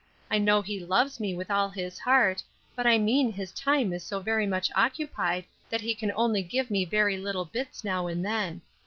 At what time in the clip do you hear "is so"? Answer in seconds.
3.93-4.19